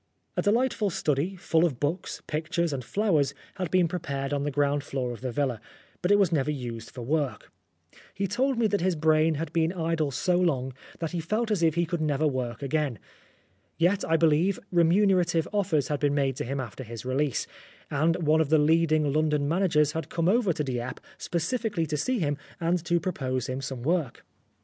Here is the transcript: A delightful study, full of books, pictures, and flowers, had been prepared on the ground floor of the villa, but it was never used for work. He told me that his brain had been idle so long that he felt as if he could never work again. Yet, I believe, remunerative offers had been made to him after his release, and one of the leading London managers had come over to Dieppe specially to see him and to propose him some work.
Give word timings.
A 0.35 0.41
delightful 0.41 0.89
study, 0.89 1.35
full 1.35 1.63
of 1.63 1.79
books, 1.79 2.23
pictures, 2.25 2.73
and 2.73 2.83
flowers, 2.83 3.35
had 3.57 3.69
been 3.69 3.87
prepared 3.87 4.33
on 4.33 4.41
the 4.41 4.49
ground 4.49 4.83
floor 4.83 5.11
of 5.13 5.21
the 5.21 5.31
villa, 5.31 5.61
but 6.01 6.09
it 6.11 6.17
was 6.17 6.31
never 6.31 6.49
used 6.49 6.89
for 6.89 7.03
work. 7.03 7.51
He 8.11 8.25
told 8.25 8.57
me 8.57 8.65
that 8.65 8.81
his 8.81 8.95
brain 8.95 9.35
had 9.35 9.53
been 9.53 9.71
idle 9.71 10.09
so 10.09 10.37
long 10.39 10.73
that 10.97 11.11
he 11.11 11.19
felt 11.19 11.51
as 11.51 11.61
if 11.61 11.75
he 11.75 11.85
could 11.85 12.01
never 12.01 12.25
work 12.25 12.63
again. 12.63 12.97
Yet, 13.77 14.03
I 14.03 14.17
believe, 14.17 14.59
remunerative 14.71 15.47
offers 15.53 15.89
had 15.89 15.99
been 15.99 16.15
made 16.15 16.35
to 16.37 16.45
him 16.45 16.59
after 16.59 16.83
his 16.83 17.05
release, 17.05 17.45
and 17.91 18.23
one 18.25 18.41
of 18.41 18.49
the 18.49 18.57
leading 18.57 19.13
London 19.13 19.47
managers 19.47 19.91
had 19.91 20.09
come 20.09 20.27
over 20.27 20.51
to 20.51 20.63
Dieppe 20.63 20.99
specially 21.19 21.85
to 21.85 21.95
see 21.95 22.17
him 22.17 22.39
and 22.59 22.83
to 22.85 22.99
propose 22.99 23.45
him 23.47 23.61
some 23.61 23.83
work. 23.83 24.25